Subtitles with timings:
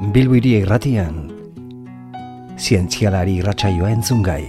[0.00, 1.26] Bilbiri irratian,
[2.56, 4.46] zientzialari irratsaioa entzun gai.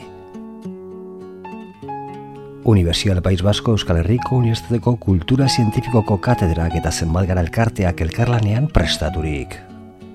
[2.63, 9.59] Universial País Basko Euskal Herriko Unibertsitateko Kultura Zientifikoko Katedrak eta zenbat gara elkarteak elkarlanean prestaturik.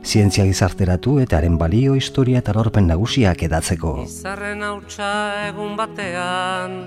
[0.00, 3.98] Zientzia gizarteratu eta haren balio, historia eta lorpen nagusiak edatzeko.
[4.08, 5.10] Izarren hautsa
[5.50, 6.80] egun batean,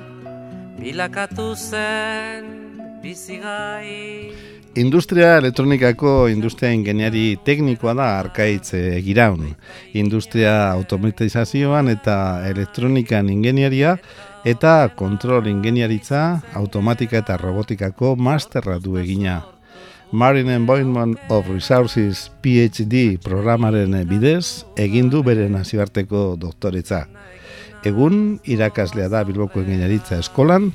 [0.81, 2.55] bilakatu zen
[3.05, 4.58] bizigai.
[4.75, 9.55] Industria elektronikako industria ingeniari teknikoa da arkaitz e, giraun.
[9.97, 13.95] Industria automatizazioan eta elektronikan ingeniaria
[14.45, 19.41] eta kontrol ingeniaritza automatika eta robotikako masterra du egina.
[20.11, 27.07] Marine Environment of Resources PhD programaren bidez egin du bere nazioarteko doktoretza.
[27.87, 30.65] Egun irakaslea da Bilboko ingeniaritza eskolan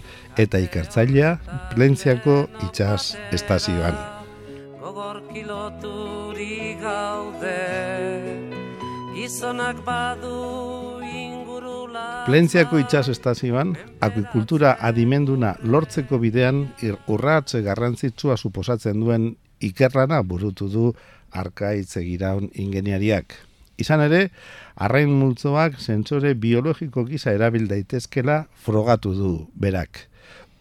[0.41, 1.34] eta ikertzailea
[1.75, 3.98] Plentziako itsas estazioan.
[4.81, 7.59] Gogor kiloturi gaude,
[9.12, 12.25] gizonak badu ingurula.
[12.25, 16.71] Plentziako itsas estazioan akuikultura adimenduna lortzeko bidean
[17.12, 20.93] urratze garrantzitsua suposatzen duen ikerlana burutu du
[21.33, 23.37] arkaitz egiraun ingeniariak.
[23.80, 24.28] Izan ere,
[24.77, 30.06] arrain multzoak sentsore biologiko gisa erabil daitezkela frogatu du berak.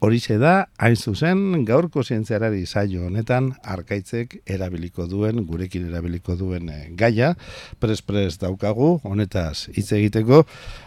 [0.03, 6.89] Horixe da, hain zuzen, gaurko zientziarari saio honetan arkaitzek erabiliko duen, gurekin erabiliko duen eh,
[6.99, 7.29] gaia,
[7.79, 10.41] pres-pres daukagu, honetaz hitz egiteko,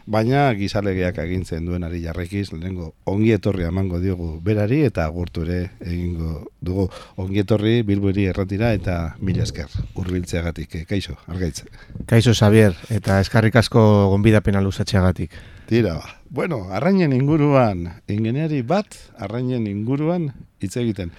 [0.04, 5.62] baina gizalegeak agintzen duen ari jarrekiz, lehenengo ongi etorri emango diogu berari eta agurtu ere
[5.80, 11.64] egingo dugu ongi etorri bilbueri erratira eta mila esker urbiltzeagatik, eh, kaixo, argaitz.
[12.04, 13.80] Kaixo Xavier, eta eskarrik asko
[14.12, 15.40] gonbidapena luzatxeagatik.
[15.72, 16.16] Tira, ba.
[16.28, 21.10] Bueno, arrainen inguruan, ingeniari bat, arrainen inguruan hitz egiten.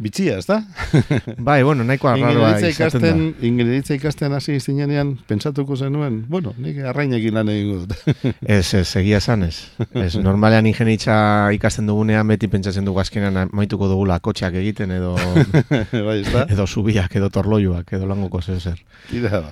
[0.00, 0.58] Bitxia, ez da?
[1.46, 3.46] Bai, bueno, nahiko arraroa Ingeniaritza izaten da.
[3.48, 7.94] ingeniaritza ikasten hasi zinenean, pentsatuko zenuen, bueno, nik arrainekin lan egingo dut.
[8.56, 9.70] Ez, ez, egia esan ez.
[9.96, 11.16] Ez, normalean ingenitza
[11.56, 15.14] ikasten dugunean beti pentsatzen dugu azkenean amaituko dugula kotxeak egiten edo
[16.06, 16.44] bai, ez da?
[16.52, 18.82] edo zubiak, edo torloiuak, edo langoko zer zer.
[19.26, 19.42] Ba.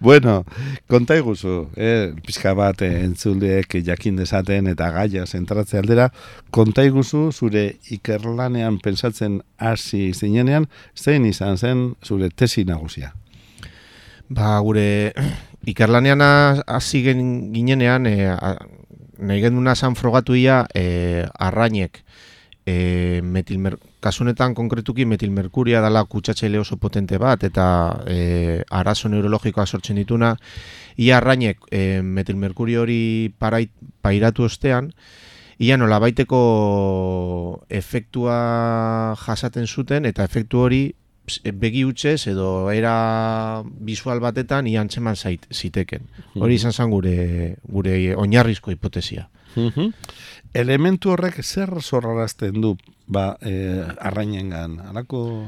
[0.00, 0.42] Bueno,
[0.90, 3.06] konta iguzu, eh, pixka bat eh,
[3.84, 6.10] jakin dezaten eta gaia zentratze aldera,
[6.50, 13.14] konta iguzu zure ikerlanean pensatzen hasi zinenean, zein izan zen zure tesi nagusia.
[14.28, 15.14] Ba, gure
[15.72, 18.56] ikerlanean ha- hasi ginenean, e, a,
[19.18, 22.02] nahi genduna zan frogatu ia e, arrainek
[22.68, 27.68] e, metilmer, kasunetan konkretuki metilmerkuria dala kutsatzaile oso potente bat eta
[28.06, 28.18] e,
[28.70, 30.34] arazo neurologikoa sortzen dituna
[30.96, 33.00] ia arrainek e, metilmerkurio hori
[33.40, 34.92] pairatu ostean
[35.58, 36.38] ia nola baiteko
[37.68, 38.36] efektua
[39.26, 40.82] jasaten zuten eta efektu hori
[41.26, 46.06] ps- begi hutsez edo era visual batetan ia antzeman zait, ziteken.
[46.38, 49.28] Hori izan zen gure, gure oinarrizko hipotesia.
[49.56, 49.92] Mhm.
[50.54, 52.76] Elementu horrek zer zorrarazten du
[53.06, 54.78] ba, eh, arrainengan?
[54.88, 55.46] Alako...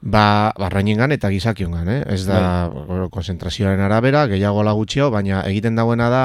[0.00, 2.02] Ba, barrainengan eta gizakiongan, eh?
[2.14, 6.24] Ez da bueno, konzentrazioaren arabera, gehiago ala gutxiago, baina egiten dauena da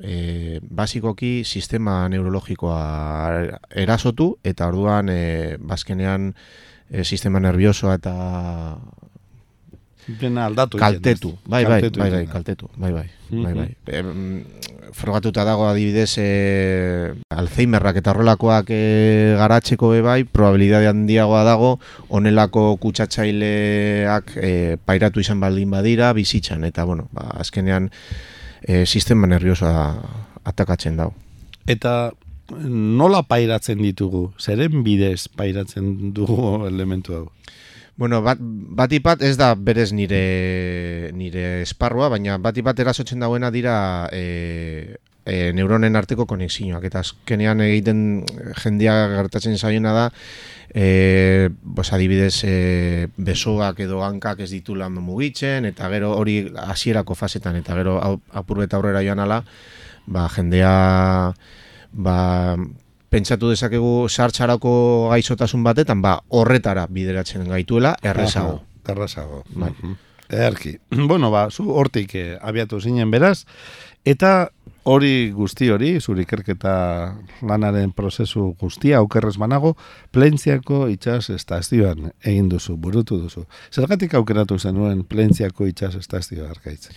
[0.00, 2.78] e, basikoki sistema neurologikoa
[3.84, 6.30] erasotu eta orduan e, bazkenean
[6.88, 8.14] e, sistema nerviosoa eta
[10.06, 10.78] Dena aldatu.
[10.78, 11.38] kaltetu.
[11.46, 12.32] Bai, bai, Kaltetu bai, bai, egiten da.
[12.32, 12.68] kaltetu.
[12.76, 13.58] Bai, bai, bai, Mhm.
[13.86, 14.44] bai.
[14.92, 21.78] Frogatuta dago adibidez e, Alzheimerrak eta horrelakoak e, garatzeko be bai, probabilidade handiagoa dago
[22.10, 27.90] honelako kutsatzaileak e, pairatu izan baldin badira bizitzan eta bueno, ba, azkenean
[28.62, 29.96] e, sistema nerviosoa
[30.44, 31.14] atakatzen dago.
[31.66, 32.10] Eta
[32.68, 34.32] nola pairatzen ditugu?
[34.38, 37.26] Zeren bidez pairatzen dugu elementu hau?
[38.02, 43.74] Bueno, bat, batipat ez da berez nire nire esparrua, baina batipat erasotzen dauena dira
[44.10, 46.82] e, e, neuronen arteko konexioak.
[46.88, 48.24] Eta azkenean egiten
[48.58, 50.08] jendia gertatzen zaiona da
[50.74, 52.56] e, bos, adibidez e,
[53.22, 58.64] besoak edo hankak ez ditu lan mugitzen eta gero hori hasierako fasetan eta gero apur
[58.66, 59.44] eta aurrera joan ala
[60.06, 60.74] ba, jendea
[61.92, 62.18] ba,
[63.12, 64.72] pentsatu dezakegu sartxarako
[65.12, 68.62] gaizotasun batetan, ba, horretara bideratzen gaituela, errezago.
[68.88, 69.44] Errezago.
[69.52, 69.70] Bai.
[69.70, 70.00] Mhm.
[70.32, 70.78] Ederki.
[71.10, 73.44] Bueno, ba, zu hortik eh, abiatu zinen beraz,
[74.04, 74.50] eta
[74.88, 76.74] hori guzti hori, zure ikerketa
[77.46, 79.76] lanaren prozesu guztia, aukerrez banago,
[80.10, 83.44] Plentziako itxas estazioan egin duzu, burutu duzu.
[83.70, 86.88] Zergatik aukeratu zenuen Plentziako itxas estazioa arkaitz?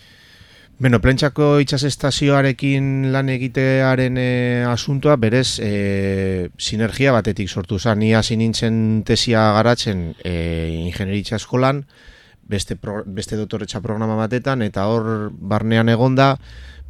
[0.76, 4.32] Beno, plentxako itxasestazioarekin lan egitearen e,
[4.68, 8.02] asuntoa berez e, sinergia batetik sortu zen.
[8.04, 10.34] Ni hasi nintzen tesia garatzen e,
[10.82, 11.86] ingenieritza eskolan,
[12.44, 16.34] beste, pro, beste dotoretxa programa batetan, eta hor barnean egonda,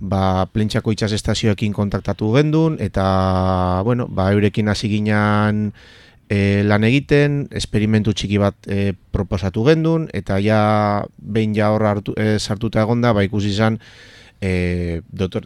[0.01, 3.05] ba, plentxako itxas estazioekin kontaktatu gendun, eta,
[3.85, 5.67] bueno, ba, eurekin hasi ginean
[6.29, 12.15] e, lan egiten, esperimentu txiki bat e, proposatu gendun, eta ja, behin ja hor hartu,
[12.17, 13.79] e, sartuta egonda, ba, ikusi izan,
[14.41, 15.45] e, dotor,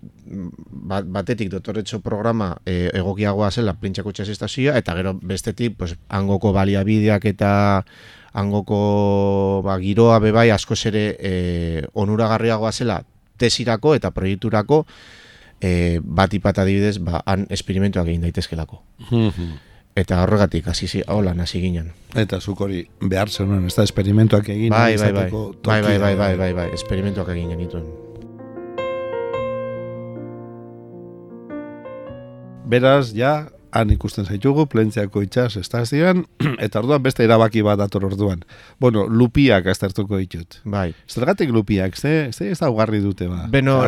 [0.90, 6.54] bat, batetik dotoretxo programa e, egokiagoa zela plintxako itxas estazioa, eta gero bestetik, pues, angoko
[6.56, 7.52] baliabideak eta
[8.34, 11.34] angoko ba, giroa bebai askoz ere e,
[11.98, 13.02] onuragarriagoa zela
[13.40, 14.84] tesirako eta proiekturako
[15.62, 18.84] e, bat ipat adibidez, ba, han esperimentuak egin daitezkelako.
[20.00, 21.92] Eta horregatik, hasi hola, hasi ginen.
[22.16, 26.16] Eta zuk hori behar zenuen, ez da esperimentuak egin Bai, bai, bai, bai, bai, bai,
[26.16, 27.84] bai, bai, bai, esperimentuak egin genituen.
[32.70, 36.24] Beraz, ja, han ikusten zaitugu, plentziako itxas estazioan,
[36.66, 38.46] eta orduan beste erabaki bat dator orduan.
[38.80, 40.62] Bueno, lupiak aztertuko ditut.
[40.64, 40.94] Bai.
[41.10, 43.48] Zergatik lupiak, ze, ze ez daugarri dute ba?
[43.52, 43.82] Beno,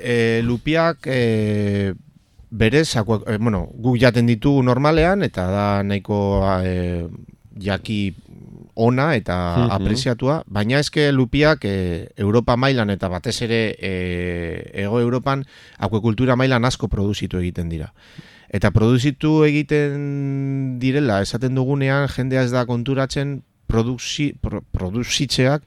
[0.00, 1.92] e, lupiak e,
[2.52, 7.08] berez, akua, e, bueno, guk jaten ditu normalean, eta da nahiko e,
[7.58, 8.14] jaki
[8.74, 9.70] ona eta Mhm.
[9.70, 15.44] apreziatua, baina eske lupiak e, Europa mailan eta batez ere e, ego Europan
[15.78, 17.92] akuekultura mailan asko produzitu egiten dira.
[18.48, 25.62] Eta produzitu egiten direla, esaten dugunean, jendea ez da konturatzen produzi, pro, produzitzeak,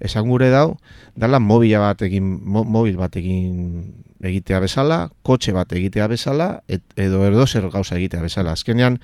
[0.00, 0.78] esan gure dau,
[1.16, 6.82] dala mobila bat egin, mo, mobil bat egin egitea bezala, kotxe bat egitea bezala, et,
[6.98, 8.54] edo erdozer gauza egitea bezala.
[8.58, 8.98] Azkenean,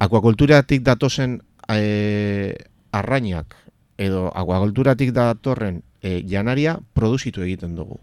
[0.00, 2.54] akuakulturatik datozen e,
[2.92, 3.56] arrainak,
[3.98, 8.00] edo akuakulturatik datorren e, janaria produzitu egiten dugu.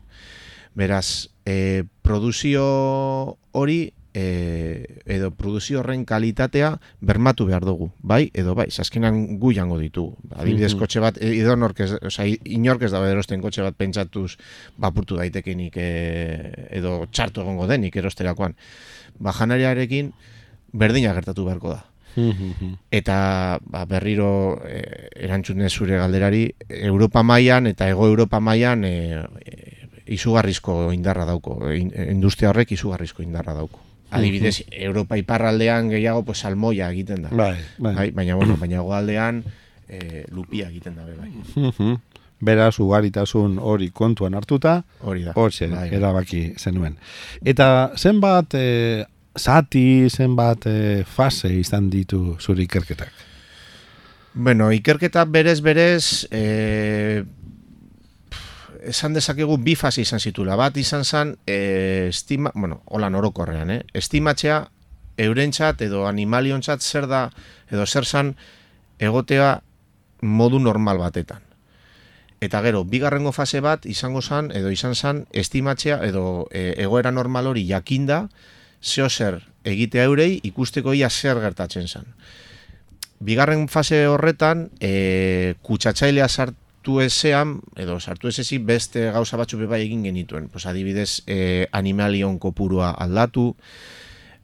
[0.78, 8.68] Beraz, e, produzio hori e, edo produzio horren kalitatea bermatu behar dugu, bai edo bai,
[8.72, 10.18] zaskenan gu jango ditugu.
[10.36, 10.80] Adibidez, Mhm.
[10.80, 14.38] kotxe bat, e, edo nork ez, oza, inork ez da erosten kotxe bat pentsatuz
[14.78, 15.88] bapurtu daitekenik e,
[16.72, 18.56] edo txartu egongo denik erosterakoan.
[19.20, 20.12] Ba, janariarekin
[20.74, 21.86] berdina gertatu beharko da.
[22.92, 24.82] Eta ba, berriro e,
[25.24, 31.94] erantzunez zure galderari, Europa mailan eta Ego Europa mailan e, e, izugarrizko indarra dauko, in-
[32.10, 33.80] industria horrek izugarrizko indarra dauko.
[34.12, 37.30] Adibidez, Europa iparraldean gehiago pues, salmoia egiten da.
[37.32, 37.96] Bai, bai.
[37.96, 39.44] Bai, baina, bueno, baina goaldean
[39.88, 41.32] e, lupia egiten da, be, bai.
[41.56, 41.98] Mhm.
[42.42, 45.34] Beraz, ugaritasun hori kontuan hartuta, Hori da.
[45.38, 45.98] Hortxe, Bai, bai.
[46.00, 46.96] erabaki zenuen.
[47.46, 49.06] Eta zenbat e,
[49.38, 53.12] zati, zenbat e, fase izan ditu zure ikerketak?
[54.34, 57.24] Bueno, ikerketa berez berez e,
[58.82, 60.56] esan dezakegu bi fase izan zitula.
[60.58, 63.82] Bat izan zen e, estima, bueno, hola orokorrean, eh?
[63.94, 64.66] estimatzea
[65.18, 67.30] eurentzat edo animaliontzat zer da
[67.70, 68.36] edo zer zan
[69.00, 69.62] egotea
[70.22, 71.42] modu normal batetan.
[72.42, 77.48] Eta gero, bigarrengo fase bat izango zen, edo izan zen, estimatzea edo e, egoera normal
[77.48, 78.28] hori jakinda,
[78.82, 82.16] zeo zer egitea eurei ikusteko ia zer gertatzen zen
[83.22, 86.28] bigarren fase horretan, e, kutsatzailea
[86.82, 90.50] sartu ezean, edo sartu ezezi beste gauza batzu bai egin genituen.
[90.50, 93.56] Pues adibidez, e, animalion kopurua aldatu,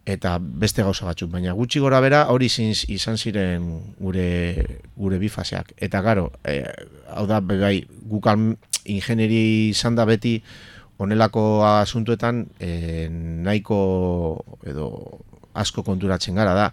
[0.06, 5.30] eta beste gauza batzuk, baina gutxi gora bera hori izin, izan ziren gure, gure bi
[5.30, 5.74] faseak.
[5.78, 6.64] Eta garo, e,
[7.10, 10.44] hau da, bai, gukal ingenieri izan da beti
[10.98, 15.22] honelako asuntuetan e, nahiko edo
[15.54, 16.72] asko konturatzen gara da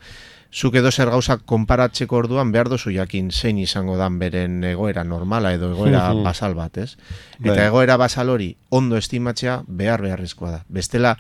[0.54, 5.52] zuk edo zer gauzak konparatzeko orduan behar dozu jakin zein izango dan beren egoera normala
[5.56, 6.94] edo egoera basal bat, ez?
[7.40, 7.66] Eta Bai.
[7.66, 10.60] egoera basal hori ondo estimatzea behar beharrezkoa da.
[10.68, 11.16] Bestela,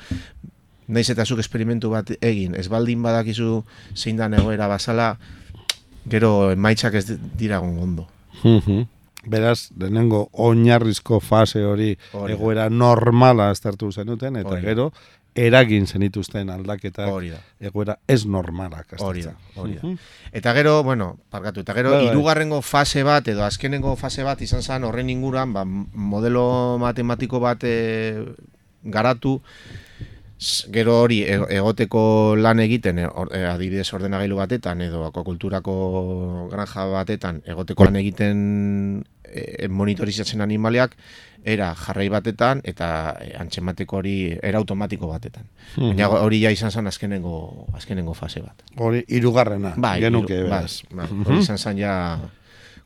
[0.86, 3.64] naiz eta zuk esperimentu bat egin, ez baldin badakizu
[3.96, 5.16] zein dan egoera basala,
[6.06, 8.06] gero emaitzak ez dira ondo.
[9.24, 14.90] Beraz, lehenengo oinarrizko fase hori Hori egoera normala aztertu zenuten, eta Hori gero
[15.34, 17.40] eragin zenituzten aldaketak Hori da.
[17.60, 19.82] egoera ez normalak Hori da, hori da.
[19.82, 19.98] Mhm.
[20.32, 22.12] Eta gero, bueno, parkatu, eta gero Bai, bai.
[22.12, 27.64] hirugarrengo fase bat edo azkenengo fase bat izan zen horren inguruan, ba, modelo matematiko bat
[27.64, 28.24] e,
[28.84, 29.40] garatu,
[30.72, 35.74] gero hori e- egoteko lan egiten, e, e, adibidez ordenagailu batetan edo akuakulturako
[36.52, 40.96] granja batetan egoteko lan egiten e, monitorizatzen animaliak,
[41.44, 42.88] era jarrai batetan eta
[43.20, 45.48] e, antzemateko hori era automatiko batetan.
[45.76, 48.64] Baina hori ja izan zen azkenengo, azkenengo fase bat.
[48.76, 50.82] Hori hirugarrena Bai, genuke beraz.
[50.90, 51.94] bai, bai, hori izan zen ja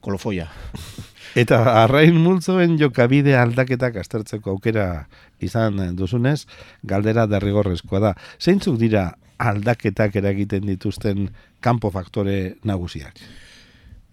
[0.00, 0.48] kolofoia.
[1.36, 5.06] Eta arrain multzoen jokabide aldaketak aztertzeko aukera
[5.40, 6.46] izan duzunez,
[6.82, 8.14] galdera derrigorrezkoa da.
[8.40, 11.28] Zeintzuk dira aldaketak eragiten dituzten
[11.60, 13.18] kanpo faktore nagusiak?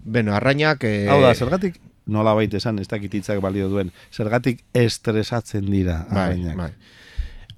[0.05, 0.84] Beno, arrainak...
[0.84, 6.22] Eh, Hau da, zergatik nola baita esan, ez dakititzak balio duen, zergatik estresatzen dira Bai,
[6.27, 6.55] arrainak.
[6.60, 6.72] bai.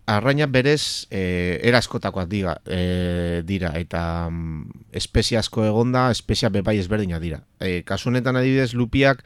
[0.08, 7.20] Arraina berez e, eraskotakoak diga, e, dira eta mm, espezie asko egonda, espezia bebai ezberdina
[7.20, 7.42] dira.
[7.60, 9.26] E, kasu honetan adibidez lupiak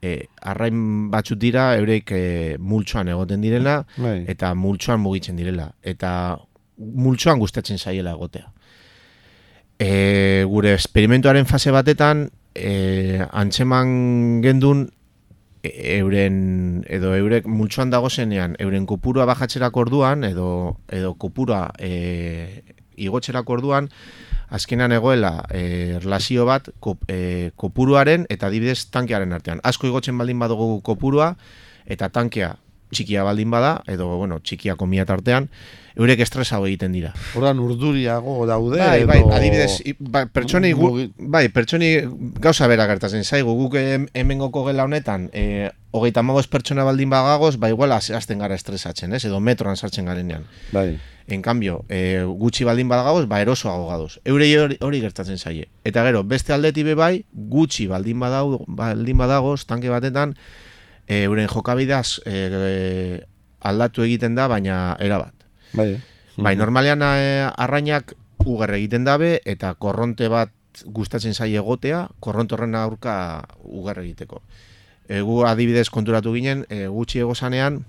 [0.00, 2.24] e, arrain batzuk dira eurek e,
[2.56, 4.22] multsoan egoten direla Bai.
[4.32, 6.10] eta multsoan mugitzen direla eta
[6.78, 8.48] multsoan gustatzen zaiela egotea.
[9.78, 14.86] E, gure esperimentuaren fase batetan e, antzeman gendun
[15.64, 22.62] euren edo eurek multsoan dago zenean euren kopurua bajatzerako orduan edo edo kopurua e,
[22.96, 23.88] igotzerako orduan
[24.54, 29.60] azkenan egoela e, relazio bat kop, e, kopuruaren eta adibidez tankearen artean.
[29.64, 31.34] Asko igotzen baldin badugu kopurua
[31.86, 32.54] eta tankea
[32.94, 35.48] txikia baldin bada edo bueno, txikia komia tartean
[35.94, 37.12] eurek estresago egiten dira.
[37.38, 39.06] Ordan urduriago daude Bai, edo...
[39.12, 41.92] bai, adibidez, i- ba, pertsoni gu, bai, pertsoni
[42.42, 47.58] gauza bera gertatzen zaigu, guk em, hemengoko gela honetan, e, hogeita hamabost pertsona baldin bagagoz,
[47.62, 49.22] ba igual haz- hasten gara estresatzen, ez?
[49.24, 50.48] Edo metroan sartzen garenean.
[50.72, 50.98] Bai.
[51.30, 54.18] En cambio, e, gutxi baldin badagagoz, ba erosoago gadoz.
[54.26, 55.68] Eurei hori, hori gertatzen zaie.
[55.84, 60.34] Eta gero, beste aldetik be bai, gutxi baldin badau, baldin badagoz, tanke batetan,
[61.06, 63.24] e, euren jokabidaz e,
[63.64, 65.34] aldatu egiten da, baina erabat.
[65.74, 65.96] Bai.
[66.36, 70.52] Bai, normalean eh, arrainak ugar egiten dabe eta korronte bat
[70.84, 73.14] gustatzen zaie egotea, korronte horren aurka
[73.62, 74.42] ugar egiteko.
[75.06, 77.84] E, gu adibidez konturatu ginen, e, gutxi egozanean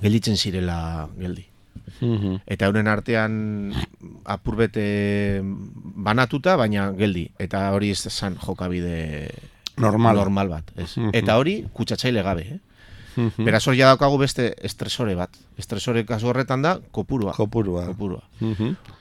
[0.00, 1.48] gelditzen zirela geldi.
[2.00, 2.44] Mhm.
[2.46, 3.34] Eta euren artean
[4.24, 7.26] apurbete banatuta, baina geldi.
[7.38, 9.28] Eta hori ez zan jokabide
[9.76, 10.16] Normal.
[10.16, 10.70] normal bat.
[10.76, 10.96] Ez.
[10.96, 11.10] Mhm.
[11.12, 12.42] Eta hori kutsatzaile gabe.
[12.42, 12.58] Eh?
[13.16, 13.44] Mhm.
[13.46, 15.30] Beraz hori ja daukagu beste estresore bat.
[15.58, 17.32] Estresore kasu horretan da kopurua.
[17.32, 17.86] Kopurua.
[17.86, 18.22] kopurua.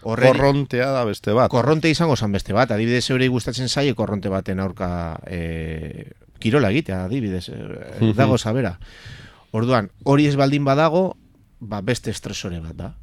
[0.04, 1.50] Horre, Korrontea da beste bat.
[1.50, 7.06] korronte izango zan beste bat, adibidez eurei gustatzen zaie korronte baten aurka e, kirola egitea,
[7.06, 7.56] adibidez, e,
[8.02, 8.14] Mhm.
[8.16, 8.78] dago zabera.
[9.52, 11.16] Orduan, hori ez baldin badago,
[11.60, 12.94] ba beste estresore bat da.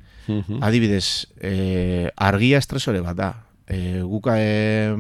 [0.61, 3.35] Adibidez, e, argia estresore bat da.
[3.71, 4.91] E, guka e,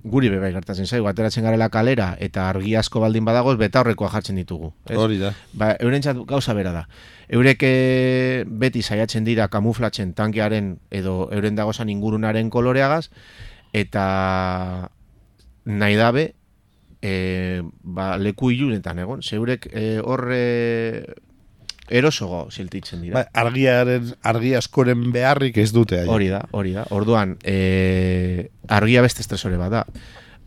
[0.00, 4.40] guri bebai gertatzen zaigu, ateratzen garela kalera eta argi asko baldin badagoz, beta horrekoa jartzen
[4.40, 4.70] ditugu.
[4.88, 4.96] Ez?
[4.96, 5.34] Hori da.
[5.52, 6.86] Ba, eurentzat gauza bera da.
[7.28, 13.10] Eurek eh, beti saiatzen dira kamuflatzen tankearen edo euren dagozan ingurunaren koloreagaz
[13.76, 14.06] eta
[15.64, 16.30] nahi dabe
[17.04, 19.20] e, ba, leku ilunetan egon.
[19.20, 20.42] Zeurek e, horre
[21.88, 23.20] erosogo siltitzen dira.
[23.20, 26.00] Bai, argiaren, argi askoren beharrik ez dute.
[26.00, 26.10] haien.
[26.10, 26.86] Hori da, hori da.
[26.96, 29.84] Orduan, e, argia beste estresore bat da.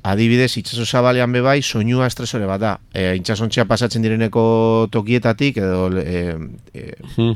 [0.07, 2.73] Adibidez, itxaso zabalean bebai, soinua estresore bat da.
[2.93, 6.35] E, itxasontzia pasatzen direneko tokietatik, edo e,
[6.73, 6.85] e,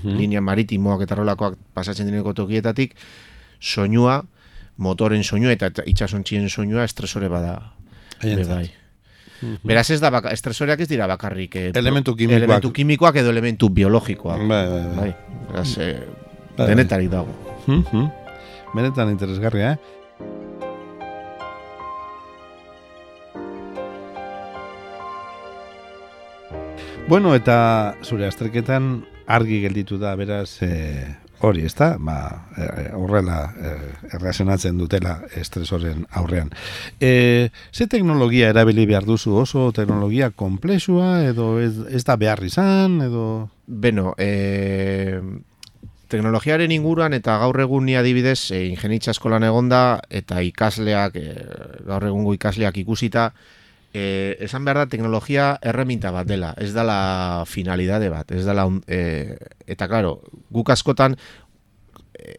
[0.06, 2.96] linea maritimoak eta rolakoak pasatzen direneko tokietatik,
[3.60, 4.22] soinua,
[4.82, 7.60] motoren soinua eta itxasontzien soinua estresore bada.
[9.42, 9.60] Bebai.
[9.64, 12.38] Beraz ez da baka, estresoreak ez dira bakarrik eh, Elementu kimikoak.
[12.44, 14.38] elementu kimikoak edo elementu biologikoak.
[14.48, 14.96] Bai, bai, bai.
[14.96, 15.16] Bai,
[15.52, 16.68] beraz, eh, Bai, bai.
[16.76, 17.34] denetarik dago.
[17.68, 18.10] Mhm.
[18.76, 19.78] Benetan interesgarria, eh?
[27.08, 30.72] Bueno, eta zure azterketan argi gelditu da, beraz, e,
[31.48, 31.96] hori, ez da?
[32.00, 32.18] Ba,
[32.56, 33.74] e, horrela e,
[34.16, 36.52] erlazionatzen dutela estresoren aurrean.
[37.00, 43.02] E, ze teknologia erabili behar duzu oso teknologia komplexua, edo ez, ez da behar izan,
[43.08, 43.26] edo...
[43.72, 45.22] Beno, e,
[46.12, 51.36] teknologiaren inguruan eta gaur egun ni adibidez e, ingenitza eskolan egonda eta ikasleak, e,
[51.88, 53.32] gaur egungo ikasleak ikusita,
[53.94, 59.38] e, esan behar da teknologia erreminta bat dela, ez dela finalidade bat, ez dela, e,
[59.68, 60.20] eta claro,
[60.50, 61.18] guk askotan
[62.16, 62.36] e,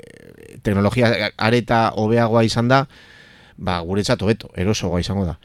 [0.62, 2.86] teknologia areta hobeagoa izan da,
[3.56, 5.36] ba, guretzat hobeto, erosoagoa izango da.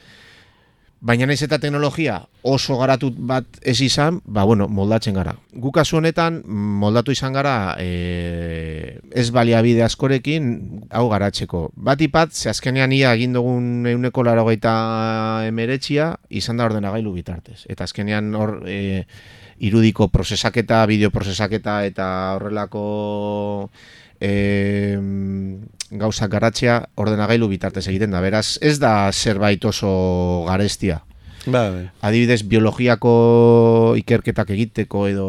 [0.99, 5.35] Baina naiz eta teknologia oso garatu bat ez izan, ba bueno, moldatzen gara.
[5.53, 10.47] Gu kasu honetan moldatu izan gara e, ez baliabide askorekin
[10.89, 11.67] hau garatzeko.
[11.75, 14.73] Bat ipat, ze azkenean ia egin dugun euneko larogeita
[15.49, 17.65] emeretxia, izan da ordenagailu bitartez.
[17.69, 19.05] Eta azkenean hor e,
[19.59, 23.69] irudiko prozesaketa, bideo prozesaketa eta horrelako
[24.21, 24.97] e,
[25.91, 28.21] gauzak garatzea ordenagailu bitartez egiten da.
[28.21, 31.01] Beraz, ez da zerbait oso garestia.
[31.47, 31.85] Ba, bai.
[32.03, 33.11] Adibidez, biologiako
[34.01, 35.27] ikerketak egiteko edo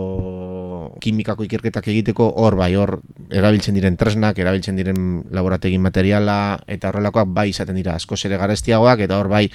[0.99, 2.97] kimikako ikerketak egiteko hor bai, hor
[3.31, 9.07] erabiltzen diren tresnak, erabiltzen diren laborategi materiala eta horrelakoak bai izaten dira asko ere garestiagoak
[9.07, 9.47] eta hor bai,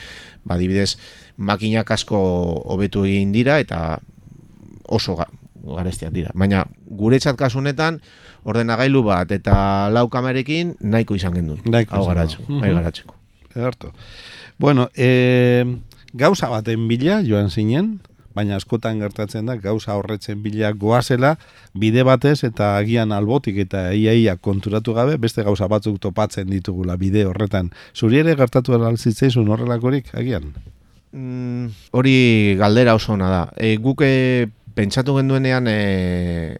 [0.45, 0.95] ba, adibidez,
[1.35, 2.17] makinak asko
[2.71, 3.99] hobetu egin dira eta
[4.87, 5.17] oso
[5.63, 6.31] garestiak dira.
[6.35, 8.01] Baina guretzat kasu honetan
[8.43, 11.33] ordenagailu bat eta lau kamerekin nahiko izan.
[11.65, 12.61] Nahiko Hau garatzeko, Mhm.
[12.61, 13.15] bai garatzeko.
[13.55, 13.91] Ederto.
[14.59, 15.63] Bueno, e,
[16.13, 17.99] gauza baten bila joan zinen,
[18.33, 21.37] baina askotan gertatzen da gauza horretzen bila goazela
[21.73, 27.25] bide batez eta agian albotik eta iaia konturatu gabe beste gauza batzuk topatzen ditugula bide
[27.25, 27.69] horretan.
[27.93, 30.49] Zuri ere gertatu alzitzaizun horrelakorik agian?
[31.11, 33.43] Mm, hori galdera oso ona da.
[33.55, 36.57] E, guk e, pentsatu genduenean e,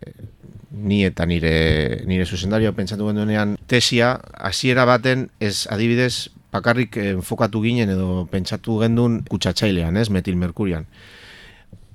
[0.74, 7.90] ni eta nire nire zuzendario pentsatu genduenean tesia hasiera baten ez adibidez bakarrik enfokatu ginen
[7.90, 10.86] edo pentsatu gendun kutsatzailean, ez, metil merkurian.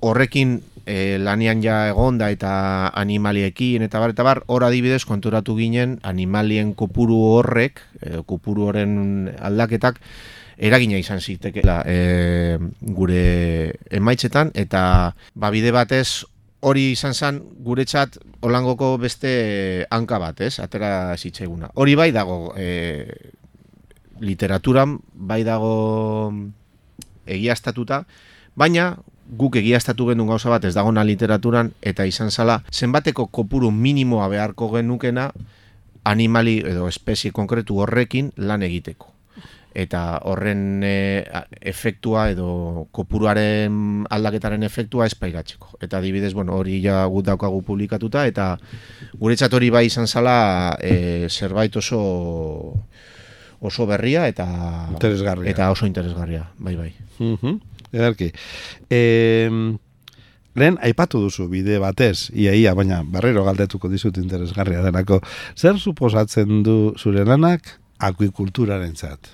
[0.03, 2.53] Horrekin e, lanian ja egonda eta
[2.99, 9.31] animaliekin eta bar, eta bar, hor adibidez konturatu ginen animalien kopuru horrek, e, kopuru horren
[9.39, 10.03] aldaketak,
[10.59, 13.23] eragina izan zitekela e, gure
[13.95, 16.25] emaitzetan, eta ba, bide batez
[16.61, 20.59] hori izan zen guretzat olangoko beste hanka bat, ez?
[20.59, 21.71] Atera zitzaiguna.
[21.79, 23.07] Hori bai dago e,
[24.21, 26.33] literaturan, bai dago
[27.29, 28.03] egiaztatuta,
[28.59, 28.97] baina
[29.38, 34.71] guk egiaztatu genuen gauza bat ez dagona literaturan eta izan zala zenbateko kopuru minimoa beharko
[34.73, 35.29] genukena
[36.09, 39.18] animali edo espezie konkretu horrekin lan egiteko.
[39.78, 41.23] Eta horren e,
[41.70, 45.76] efektua edo kopuruaren aldaketaren efektua espairatzeko.
[45.85, 48.50] Eta adibidez, bueno, hori ja gut daukagu publikatuta eta
[49.20, 52.02] guretzat hori bai izan zala e, zerbait oso
[53.61, 54.47] oso berria eta
[54.92, 55.50] interesgarria.
[55.50, 56.92] eta oso interesgarria, bai bai.
[57.18, 57.61] Mhm.
[57.92, 58.32] Ederki.
[58.90, 58.99] E,
[60.58, 65.20] lehen, aipatu duzu bide batez, ia, ia, baina barrero galdetuko dizut interesgarria denako.
[65.56, 69.30] Zer suposatzen du zure lanak akuikulturaren zat?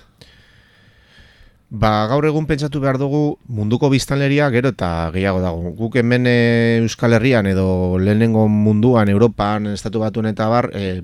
[1.75, 5.73] Ba, gaur egun pentsatu behar dugu munduko biztanleria gero eta gehiago dago.
[5.75, 6.35] Guk hemen e,
[6.79, 11.01] Euskal Herrian edo lehenengo munduan, Europan, Estatu Batuen eta bar, e,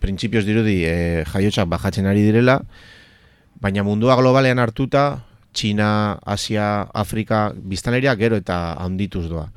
[0.00, 0.94] printzipioz dirudi e,
[1.28, 2.62] jaiotxak bajatzen ari direla,
[3.60, 9.50] baina mundua globalean hartuta, China, Asia, Afrika, biztaleria gero eta handituz doa.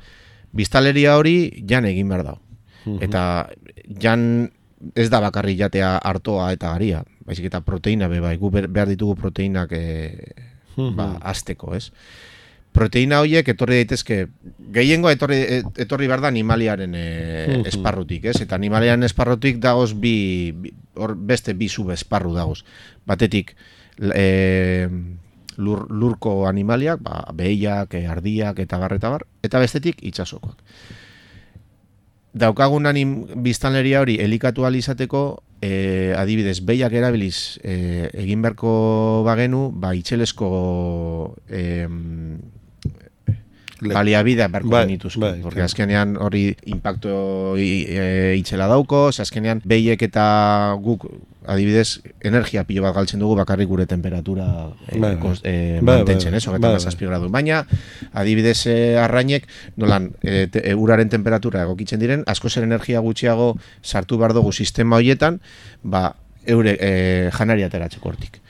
[0.52, 2.36] Biztaleria hori jan egin behar da.
[3.00, 3.24] Eta
[4.02, 4.50] jan
[4.96, 7.02] ez da bakarri jatea hartoa eta garia.
[7.24, 10.49] Baizik eta proteina be bai, gu behar ditugu proteinak e,
[10.96, 11.90] ba, azteko, ez?
[12.70, 14.28] Proteina horiek etorri daitezke,
[14.74, 15.40] gehiengo etorri,
[15.82, 17.06] etorri behar da animaliaren e,
[17.66, 18.36] esparrutik, ez?
[18.44, 20.52] Eta animaliaren esparrutik dagoz bi,
[20.94, 22.60] hor beste bi sub esparru dagoz.
[23.10, 23.56] Batetik,
[23.98, 24.88] e,
[25.60, 30.62] lur, lurko animaliak, ba, behiak, eh, ardiak eta bar eta bar, eta bestetik itsasokoak.
[32.32, 39.94] Daukagun anim biztanleria hori elikatu izateko, e, adibidez, behiak erabiliz e, egin beharko bagenu, ba,
[39.94, 41.86] itxelesko e,
[43.80, 45.20] baliabidea berko bai, genituzko.
[45.20, 51.08] Bai, porque azkenean hori impacto e, itxela dauko, azkenean behiek eta guk
[51.46, 54.46] adibidez, energia pilo bat galtzen dugu bakarrik gure temperatura
[54.88, 55.32] e, bai, bai.
[55.42, 57.28] e, mantentzen, ez, bai, bai.
[57.32, 57.62] Baina,
[58.12, 59.48] adibidez e, arrainek,
[59.80, 64.52] nolan, e, te, e, uraren temperatura egokitzen diren, asko zer energia gutxiago sartu behar dugu
[64.52, 65.40] sistema horietan,
[65.82, 66.14] ba,
[66.46, 66.92] eure e,
[67.32, 68.40] janaria ateratzeko hortik.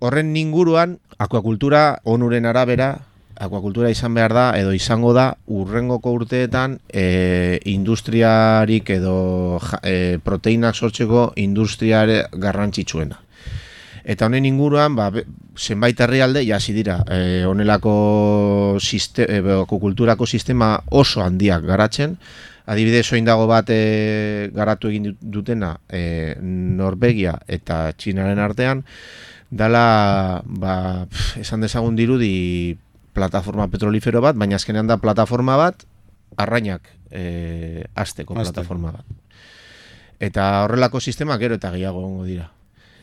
[0.00, 2.94] Horren ninguruan, akuakultura onuren arabera,
[3.40, 11.30] akuakultura izan behar da edo izango da urrengoko urteetan e, industriarik edo e, proteinak sortzeko
[11.40, 13.16] industriare garrantzitsuena.
[14.04, 15.08] Eta honen inguruan, ba,
[15.56, 22.16] zenbait herrialde jasi dira, e, honelako siste, e, akukulturako sistema oso handiak garatzen,
[22.70, 28.84] adibidez oin dago bat e, garatu egin dutena e, Norvegia eta Txinaren artean,
[29.50, 31.06] dala, ba,
[31.40, 32.76] esan dezagun dirudi
[33.12, 35.84] plataforma petrolifero bat, baina azkenean da plataforma bat,
[36.36, 39.04] arrainak e, azteko plataforma bat.
[40.20, 42.50] Eta horrelako sistema gero eta gehiago gongo dira.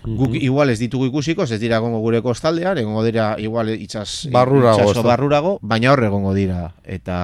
[0.08, 4.94] Guk igual ez ditugu ikusiko, ez dira gongo gure kostaldean, egongo dira igual itxas, barrurago,
[5.04, 6.70] barrurago, baina horre gongo dira.
[6.86, 7.18] Eta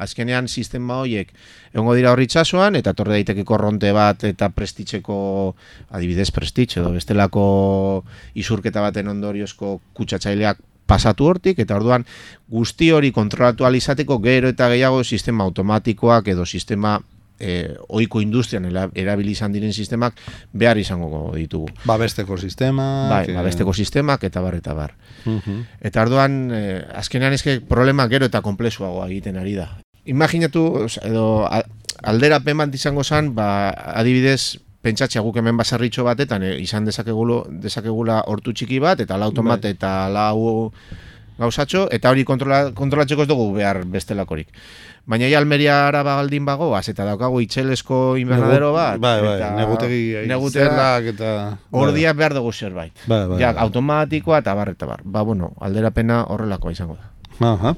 [0.00, 1.34] azkenean sistema horiek
[1.74, 5.18] egongo dira horri itxasuan, eta torre daiteke korronte bat eta prestitzeko,
[5.90, 7.44] adibidez prestitxe, edo bestelako
[8.38, 12.04] isurketa baten ondoriozko kutsatzaileak pasatu hortik eta orduan
[12.50, 16.98] guzti hori kontrolatu alizateko gero eta gehiago sistema automatikoak edo sistema
[17.40, 20.18] e, oiko industrian erabili izan diren sistemak
[20.52, 21.70] behar izango ditugu.
[21.88, 23.10] Babesteko sistemak.
[23.10, 23.36] Bai, que...
[23.38, 24.94] babesteko sistemak eta bar eta bar.
[25.80, 26.62] Eta orduan, e,
[27.00, 29.70] azkenean ezke problema gero eta komplexuagoa egiten ari da.
[30.04, 31.26] Imaginatu, edo
[32.02, 38.22] aldera bat izango zen, ba, adibidez, pentsatzea guk hemen basarritxo batetan e, izan dezakegula, dezakegula
[38.26, 39.58] hortu txiki bat, eta lau bai.
[39.70, 40.72] eta lau
[41.40, 44.48] gauzatxo, eta hori kontrola, kontrolatzeko ez dugu behar bestelakorik.
[45.08, 49.00] Baina ja Almeria araba galdin bagoaz, eta daukagu itxelesko invernadero bat.
[49.00, 51.30] Bai, bai, eta, negutegi neguterak eta...
[51.72, 52.92] Hor behar dugu zerbait.
[53.06, 55.00] Bai, bai, ja, automatikoa eta bar, eta bar.
[55.04, 57.08] Ba, bueno, aldera pena horrelakoa izango da.
[57.40, 57.72] Aha.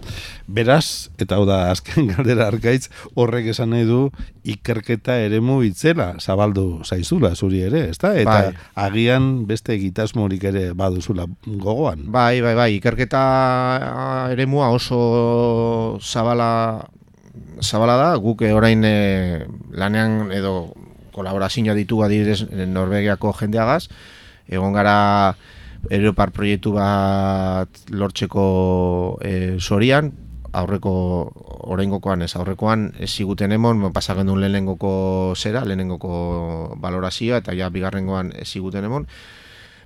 [0.50, 4.00] Beraz, eta hau da azken galdera arkaitz, horrek esan nahi du
[4.42, 8.10] ikerketa eremu itzela zabaldu zaizula zuri ere, ezta?
[8.18, 8.56] Eta Bai.
[8.88, 12.08] agian beste egitasmorik ere baduzula gogoan.
[12.10, 13.22] Bai, bai, bai, ikerketa
[14.34, 16.50] eremua oso zabala
[17.62, 20.72] zabala da, guk eh, orain eh, lanean edo
[21.14, 23.86] kolaborazioa ditugu adibidez eh, Norvegiako jendeagaz,
[24.50, 24.96] egon gara
[25.90, 28.44] Europar proiektu bat lortzeko
[29.24, 30.12] eh, sorian,
[30.52, 30.92] aurreko
[31.72, 38.32] oraingokoan ez aurrekoan ez ziguten emon pasa genuen lehenengoko zera, lehenengoko valorazioa eta ja bigarrengoan
[38.36, 39.08] ez ziguten emon.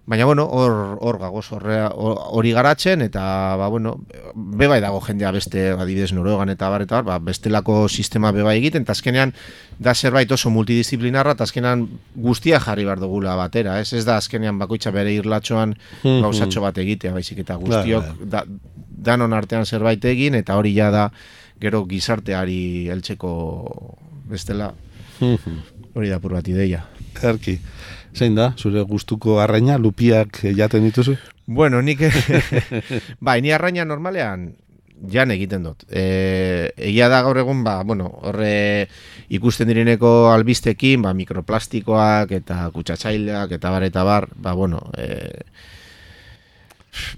[0.07, 3.97] Baina bueno, hor hor gagoz hori garatzen eta ba bueno,
[4.37, 8.45] be bai dago jendea beste adibidez Noruegan eta bar eta bar, ba, bestelako sistema be
[8.47, 9.33] bai egiten eta azkenean
[9.83, 13.93] da zerbait oso multidisciplinarra eta azkenean guztia jarri bar dugula batera, ez?
[13.93, 16.23] Ez da azkenean bakoitza bere irlatxoan Mhm.
[16.23, 18.45] gauzatxo bat egitea, baizik eta guztiok da,
[18.89, 21.11] danon artean zerbait egin eta hori ja da
[21.61, 23.99] gero gizarteari heltzeko
[24.31, 24.71] bestela
[25.95, 26.85] hori da pur bat ideia.
[27.23, 27.59] Erki,
[28.17, 31.17] zein da, zure gustuko arraina, lupiak jaten dituzu?
[31.47, 32.01] Bueno, nik
[33.27, 34.55] bai, ni arraina normalean
[35.13, 35.85] jan egiten dut.
[35.91, 38.89] E, egia da gaur egun, ba, bueno, horre
[39.37, 45.45] ikusten direneko albistekin, ba, mikroplastikoak eta kutsatzaileak eta bar eta bar, ba, bueno, e,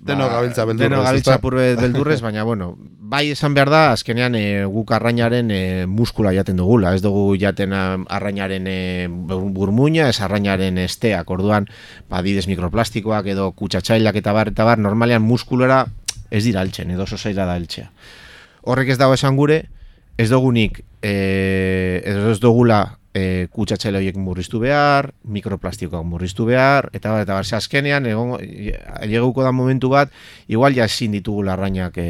[0.01, 1.39] Denok gabiltza beldurrez, Denok gabiltza
[1.83, 2.77] beldurrez, baina, bueno,
[3.09, 7.73] bai esan behar da, azkenean e, guk arrainaren e, muskula jaten dugula, ez dugu jaten
[7.73, 11.69] am, arrainaren e, bur- burmuina, ez arrainaren esteak, orduan,
[12.11, 15.87] ba, adibidez mikroplastikoak edo kutsatzaileak eta bar, eta bar, normalean muskulera
[16.31, 17.89] ez dira altzen, edo oso zaila da heltzea.
[18.69, 19.63] Horrek ez dago esan gure,
[20.19, 27.27] ez dugunik, e, ez dugula e, kutsatzaile horiek murriztu behar, mikroplastikoak murriztu behar, eta bar,
[27.27, 28.37] eta bar, ze azkenean, egon,
[29.01, 30.15] aileguko da momentu bat,
[30.49, 32.09] igual ja ezin ditugula arrainak e,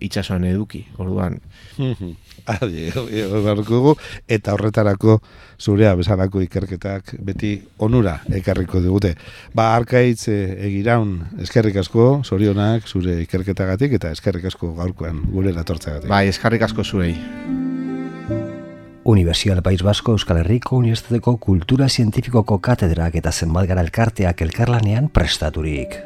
[0.00, 1.40] itxasoan eduki, orduan.
[2.52, 3.94] Adi, dugu,
[4.26, 5.20] eta horretarako
[5.62, 9.14] zurea bezalako ikerketak beti onura ekarriko digute.
[9.54, 16.10] Ba, arkaitz e, egiraun eskerrik asko, zorionak zure ikerketagatik, eta eskerrik asko gaurkoan gure latortzagatik.
[16.10, 17.14] Bai, eskarrik asko zuei.
[19.04, 25.98] Unibertsial País Basko Euskal Herriko Unibertsitateko Kultura Zientifikoko Katedrak eta zenbat gara elkarteak elkarlanean prestaturik.